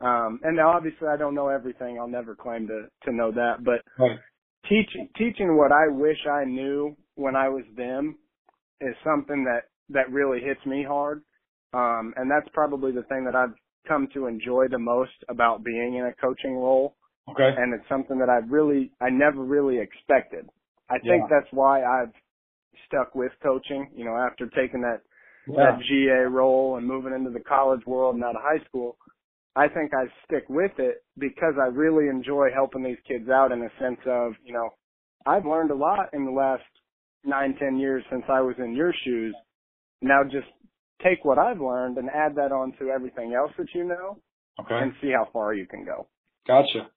Um, 0.00 0.40
and 0.42 0.56
now 0.56 0.70
obviously 0.70 1.08
I 1.08 1.16
don't 1.16 1.34
know 1.34 1.48
everything. 1.48 1.98
I'll 2.00 2.08
never 2.08 2.34
claim 2.34 2.66
to, 2.68 2.88
to 3.04 3.14
know 3.14 3.32
that, 3.32 3.64
but 3.64 3.82
Right. 3.98 4.18
teaching, 4.68 5.08
teaching 5.16 5.56
what 5.56 5.72
I 5.72 5.88
wish 5.88 6.18
I 6.26 6.44
knew 6.44 6.96
when 7.16 7.36
I 7.36 7.48
was 7.48 7.64
them 7.76 8.18
is 8.80 8.94
something 9.04 9.44
that, 9.44 9.70
that 9.90 10.10
really 10.10 10.40
hits 10.40 10.64
me 10.66 10.84
hard. 10.86 11.22
Um, 11.74 12.14
and 12.16 12.30
that's 12.30 12.48
probably 12.54 12.92
the 12.92 13.04
thing 13.04 13.24
that 13.26 13.36
I've 13.36 13.54
come 13.88 14.08
to 14.14 14.26
enjoy 14.26 14.68
the 14.70 14.78
most 14.78 15.12
about 15.28 15.64
being 15.64 15.96
in 15.96 16.06
a 16.06 16.14
coaching 16.20 16.56
role. 16.56 16.96
Okay. 17.30 17.56
And 17.56 17.74
it's 17.74 17.88
something 17.88 18.18
that 18.18 18.30
I've 18.30 18.50
really, 18.50 18.92
I 19.00 19.10
never 19.10 19.44
really 19.44 19.78
expected. 19.80 20.48
I 20.90 20.98
think 21.06 21.26
that's 21.30 21.48
why 21.52 21.82
I've 21.82 22.12
stuck 22.88 23.14
with 23.14 23.32
coaching, 23.42 23.90
you 23.96 24.04
know, 24.04 24.16
after 24.16 24.46
taking 24.50 24.82
that 24.82 25.02
Yeah. 25.46 25.56
that 25.56 25.78
GA 25.88 26.28
role 26.30 26.76
and 26.78 26.86
moving 26.86 27.14
into 27.14 27.30
the 27.30 27.44
college 27.44 27.80
world 27.86 28.16
and 28.16 28.24
out 28.24 28.36
of 28.36 28.42
high 28.42 28.64
school, 28.66 28.96
I 29.56 29.68
think 29.68 29.92
I 29.94 30.06
stick 30.26 30.44
with 30.48 30.72
it 30.78 31.04
because 31.18 31.54
I 31.60 31.66
really 31.68 32.08
enjoy 32.08 32.48
helping 32.54 32.84
these 32.84 32.98
kids 33.08 33.28
out 33.30 33.52
in 33.52 33.62
a 33.62 33.70
sense 33.82 34.00
of, 34.06 34.32
you 34.44 34.52
know, 34.52 34.70
I've 35.26 35.46
learned 35.46 35.70
a 35.72 35.76
lot 35.76 36.14
in 36.14 36.24
the 36.24 36.30
last 36.32 36.64
nine, 37.24 37.56
ten 37.58 37.76
years 37.78 38.04
since 38.10 38.24
I 38.28 38.40
was 38.40 38.54
in 38.58 38.74
your 38.76 38.94
shoes. 39.04 39.36
Now 40.02 40.22
just 40.24 40.48
take 41.04 41.24
what 41.24 41.38
I've 41.38 41.60
learned 41.60 41.98
and 41.98 42.08
add 42.10 42.36
that 42.36 42.52
on 42.52 42.72
to 42.78 42.90
everything 42.90 43.34
else 43.34 43.52
that 43.58 43.68
you 43.74 43.84
know 43.84 44.18
Okay. 44.60 44.74
and 44.78 44.92
see 45.00 45.10
how 45.10 45.28
far 45.32 45.54
you 45.54 45.66
can 45.66 45.84
go. 45.84 46.06
Gotcha. 46.46 46.88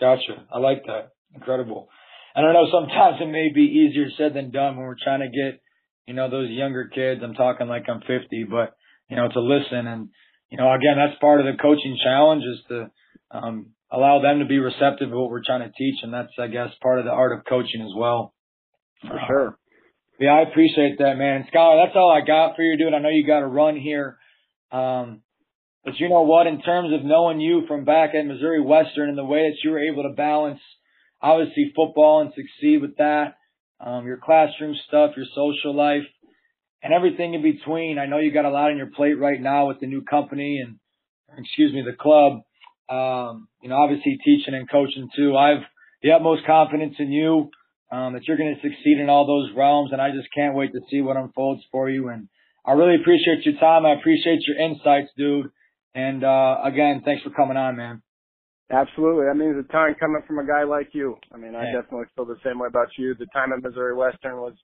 Gotcha. 0.00 0.46
I 0.52 0.58
like 0.58 0.84
that. 0.86 1.10
Incredible. 1.34 1.88
And 2.34 2.46
I 2.46 2.52
know 2.52 2.66
sometimes 2.72 3.18
it 3.20 3.26
may 3.30 3.50
be 3.54 3.62
easier 3.62 4.06
said 4.16 4.34
than 4.34 4.50
done 4.50 4.76
when 4.76 4.86
we're 4.86 4.96
trying 5.02 5.20
to 5.20 5.28
get, 5.28 5.60
you 6.06 6.14
know, 6.14 6.30
those 6.30 6.50
younger 6.50 6.86
kids. 6.88 7.20
I'm 7.22 7.34
talking 7.34 7.68
like 7.68 7.84
I'm 7.88 8.00
50, 8.00 8.44
but, 8.50 8.74
you 9.08 9.16
know, 9.16 9.28
to 9.28 9.40
listen. 9.40 9.86
And, 9.86 10.08
you 10.50 10.58
know, 10.58 10.72
again, 10.72 10.96
that's 10.96 11.18
part 11.20 11.40
of 11.40 11.46
the 11.46 11.60
coaching 11.60 11.96
challenge 12.02 12.42
is 12.44 12.58
to, 12.68 12.90
um, 13.30 13.66
allow 13.92 14.20
them 14.20 14.40
to 14.40 14.46
be 14.46 14.58
receptive 14.58 15.10
to 15.10 15.16
what 15.16 15.30
we're 15.30 15.44
trying 15.44 15.60
to 15.60 15.72
teach. 15.76 15.96
And 16.02 16.12
that's, 16.12 16.32
I 16.38 16.48
guess, 16.48 16.70
part 16.82 16.98
of 16.98 17.04
the 17.04 17.12
art 17.12 17.38
of 17.38 17.44
coaching 17.44 17.82
as 17.82 17.92
well. 17.96 18.34
For 19.02 19.20
sure. 19.28 19.58
Yeah, 20.18 20.30
I 20.30 20.42
appreciate 20.48 20.98
that, 20.98 21.16
man. 21.16 21.46
Skyler, 21.52 21.84
that's 21.84 21.96
all 21.96 22.10
I 22.10 22.24
got 22.24 22.54
for 22.54 22.62
you, 22.62 22.78
dude. 22.78 22.94
I 22.94 23.00
know 23.00 23.08
you 23.08 23.26
got 23.26 23.40
to 23.40 23.46
run 23.46 23.76
here. 23.76 24.16
Um, 24.70 25.22
but 25.84 25.98
you 25.98 26.08
know 26.08 26.22
what? 26.22 26.46
In 26.46 26.62
terms 26.62 26.92
of 26.92 27.04
knowing 27.04 27.40
you 27.40 27.64
from 27.66 27.84
back 27.84 28.14
at 28.14 28.24
Missouri 28.24 28.60
Western 28.60 29.08
and 29.08 29.18
the 29.18 29.24
way 29.24 29.50
that 29.50 29.56
you 29.64 29.70
were 29.70 29.80
able 29.80 30.04
to 30.04 30.14
balance, 30.14 30.60
obviously, 31.20 31.72
football 31.74 32.20
and 32.20 32.32
succeed 32.34 32.80
with 32.80 32.96
that, 32.98 33.34
um, 33.80 34.06
your 34.06 34.18
classroom 34.18 34.76
stuff, 34.86 35.12
your 35.16 35.26
social 35.34 35.74
life, 35.74 36.06
and 36.82 36.92
everything 36.92 37.34
in 37.34 37.42
between. 37.42 37.98
I 37.98 38.06
know 38.06 38.18
you 38.18 38.32
got 38.32 38.44
a 38.44 38.50
lot 38.50 38.70
on 38.70 38.76
your 38.76 38.90
plate 38.94 39.18
right 39.18 39.40
now 39.40 39.66
with 39.66 39.80
the 39.80 39.86
new 39.86 40.02
company 40.02 40.62
and, 40.64 40.78
excuse 41.36 41.72
me, 41.72 41.82
the 41.82 41.96
club. 41.96 42.42
Um, 42.88 43.48
you 43.62 43.68
know, 43.68 43.76
obviously 43.76 44.18
teaching 44.24 44.54
and 44.54 44.70
coaching 44.70 45.08
too. 45.16 45.36
I've 45.36 45.64
the 46.02 46.12
utmost 46.12 46.46
confidence 46.46 46.96
in 46.98 47.10
you 47.10 47.50
um, 47.94 48.14
that 48.14 48.26
you're 48.26 48.36
going 48.36 48.54
to 48.54 48.60
succeed 48.60 48.98
in 48.98 49.08
all 49.08 49.26
those 49.26 49.56
realms, 49.56 49.92
and 49.92 50.00
I 50.02 50.10
just 50.10 50.28
can't 50.34 50.54
wait 50.56 50.72
to 50.72 50.80
see 50.90 51.00
what 51.00 51.16
unfolds 51.16 51.62
for 51.70 51.88
you. 51.88 52.08
And 52.08 52.28
I 52.66 52.72
really 52.72 52.96
appreciate 53.00 53.44
your 53.46 53.58
time. 53.60 53.86
I 53.86 53.92
appreciate 53.92 54.40
your 54.48 54.58
insights, 54.58 55.10
dude. 55.16 55.50
And 55.94 56.24
uh, 56.24 56.56
again, 56.64 57.02
thanks 57.04 57.22
for 57.22 57.30
coming 57.30 57.56
on, 57.56 57.76
man. 57.76 58.02
Absolutely. 58.70 59.26
That 59.26 59.36
means 59.36 59.56
a 59.56 59.70
ton 59.70 59.94
coming 60.00 60.22
from 60.26 60.38
a 60.40 60.46
guy 60.46 60.64
like 60.64 60.88
you. 60.92 61.16
I 61.32 61.36
mean, 61.36 61.54
I 61.54 61.64
Yeah. 61.70 61.82
definitely 61.82 62.06
feel 62.16 62.24
the 62.24 62.40
same 62.44 62.58
way 62.58 62.66
about 62.66 62.88
you. 62.98 63.14
The 63.14 63.26
time 63.26 63.52
at 63.52 63.62
Missouri 63.62 63.94
Western 63.94 64.36
was 64.40 64.54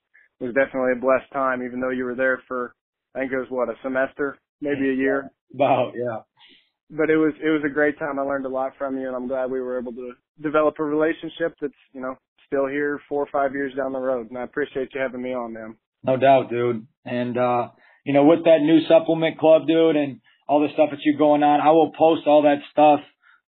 was 0.40 0.54
definitely 0.54 0.92
a 0.96 1.00
blessed 1.00 1.30
time, 1.32 1.62
even 1.62 1.80
though 1.80 1.90
you 1.90 2.04
were 2.04 2.14
there 2.14 2.42
for 2.48 2.74
I 3.14 3.20
think 3.20 3.32
it 3.32 3.38
was 3.38 3.50
what 3.50 3.68
a 3.68 3.74
semester, 3.82 4.38
maybe 4.60 4.88
a 4.88 4.94
year. 4.94 5.30
About 5.54 5.92
yeah. 5.94 6.20
But 6.90 7.10
it 7.10 7.16
was 7.18 7.34
it 7.44 7.50
was 7.50 7.62
a 7.64 7.68
great 7.68 7.98
time. 7.98 8.18
I 8.18 8.22
learned 8.22 8.46
a 8.46 8.48
lot 8.48 8.72
from 8.78 8.98
you, 8.98 9.06
and 9.06 9.14
I'm 9.14 9.28
glad 9.28 9.50
we 9.50 9.60
were 9.60 9.78
able 9.78 9.92
to 9.92 10.12
develop 10.42 10.74
a 10.78 10.84
relationship 10.84 11.54
that's 11.60 11.72
you 11.92 12.00
know 12.00 12.16
still 12.46 12.66
here 12.66 13.00
four 13.08 13.22
or 13.22 13.28
five 13.32 13.54
years 13.54 13.72
down 13.76 13.92
the 13.92 13.98
road. 13.98 14.28
And 14.28 14.38
I 14.38 14.42
appreciate 14.42 14.88
you 14.94 15.00
having 15.00 15.22
me 15.22 15.32
on, 15.32 15.52
man. 15.52 15.76
No 16.02 16.16
doubt, 16.16 16.50
dude. 16.50 16.86
And 17.04 17.36
uh, 17.36 17.68
you 18.04 18.12
know, 18.12 18.24
with 18.24 18.44
that 18.44 18.58
new 18.62 18.80
supplement 18.88 19.38
club, 19.38 19.66
dude, 19.66 19.96
and 19.96 20.20
all 20.48 20.60
the 20.60 20.72
stuff 20.74 20.90
that 20.90 20.98
you're 21.04 21.18
going 21.18 21.42
on, 21.42 21.60
I 21.60 21.70
will 21.70 21.92
post 21.96 22.26
all 22.26 22.42
that 22.42 22.58
stuff 22.72 23.00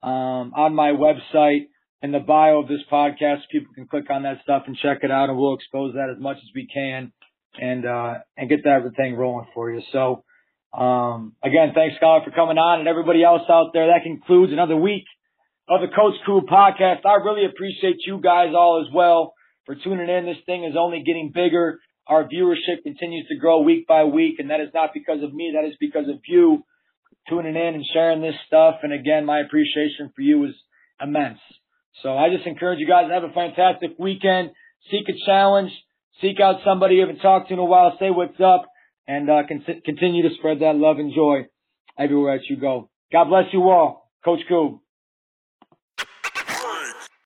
um, 0.02 0.54
on 0.54 0.74
my 0.74 0.92
website 0.92 1.66
in 2.02 2.12
the 2.12 2.20
bio 2.20 2.60
of 2.60 2.68
this 2.68 2.80
podcast. 2.90 3.40
People 3.50 3.74
can 3.74 3.86
click 3.86 4.08
on 4.10 4.22
that 4.22 4.38
stuff 4.42 4.64
and 4.66 4.76
check 4.76 4.98
it 5.02 5.10
out, 5.10 5.28
and 5.28 5.38
we'll 5.38 5.54
expose 5.54 5.94
that 5.94 6.08
as 6.14 6.20
much 6.20 6.36
as 6.38 6.50
we 6.54 6.66
can 6.72 7.12
and 7.60 7.86
uh, 7.86 8.14
and 8.36 8.48
get 8.48 8.64
that 8.64 8.80
thing 8.96 9.14
rolling 9.14 9.46
for 9.54 9.70
you. 9.70 9.82
So 9.92 10.24
um, 10.72 11.34
again, 11.42 11.72
thanks, 11.74 11.96
Scott, 11.96 12.24
for 12.24 12.30
coming 12.30 12.58
on, 12.58 12.80
and 12.80 12.88
everybody 12.88 13.24
else 13.24 13.42
out 13.48 13.70
there. 13.72 13.88
That 13.88 14.04
concludes 14.04 14.52
another 14.52 14.76
week 14.76 15.04
of 15.68 15.80
the 15.80 15.88
Coach 15.94 16.14
Crew 16.24 16.42
podcast. 16.42 17.04
I 17.04 17.16
really 17.24 17.44
appreciate 17.44 17.96
you 18.06 18.20
guys 18.20 18.54
all 18.56 18.84
as 18.86 18.92
well 18.94 19.34
for 19.64 19.74
tuning 19.74 20.08
in. 20.08 20.26
This 20.26 20.42
thing 20.46 20.64
is 20.64 20.76
only 20.78 21.02
getting 21.04 21.32
bigger. 21.34 21.80
Our 22.06 22.24
viewership 22.24 22.84
continues 22.84 23.26
to 23.28 23.36
grow 23.36 23.62
week 23.62 23.86
by 23.86 24.04
week, 24.04 24.36
and 24.38 24.50
that 24.50 24.60
is 24.60 24.68
not 24.72 24.90
because 24.94 25.22
of 25.22 25.34
me. 25.34 25.54
That 25.54 25.66
is 25.68 25.74
because 25.80 26.08
of 26.08 26.20
you 26.28 26.62
tuning 27.28 27.56
in 27.56 27.74
and 27.74 27.84
sharing 27.92 28.22
this 28.22 28.36
stuff. 28.46 28.76
And 28.82 28.92
again, 28.92 29.24
my 29.24 29.40
appreciation 29.40 30.12
for 30.14 30.22
you 30.22 30.44
is 30.44 30.54
immense. 31.00 31.40
So 32.02 32.16
I 32.16 32.28
just 32.34 32.46
encourage 32.46 32.78
you 32.78 32.86
guys 32.86 33.08
to 33.08 33.14
have 33.14 33.24
a 33.24 33.32
fantastic 33.32 33.98
weekend. 33.98 34.50
Seek 34.90 35.08
a 35.08 35.18
challenge. 35.26 35.72
Seek 36.20 36.38
out 36.40 36.60
somebody 36.64 36.96
you 36.96 37.00
haven't 37.00 37.18
talked 37.18 37.48
to 37.48 37.54
in 37.54 37.58
a 37.58 37.64
while. 37.64 37.96
Say 37.98 38.10
what's 38.10 38.40
up 38.40 38.66
and 39.08 39.28
uh, 39.28 39.42
con- 39.48 39.64
continue 39.84 40.28
to 40.28 40.34
spread 40.36 40.60
that 40.60 40.76
love 40.76 40.98
and 40.98 41.12
joy 41.12 41.46
everywhere 41.98 42.38
that 42.38 42.44
you 42.48 42.56
go. 42.56 42.88
God 43.12 43.24
bless 43.24 43.52
you 43.52 43.68
all. 43.68 44.10
Coach 44.24 44.40
Coob. 44.50 44.80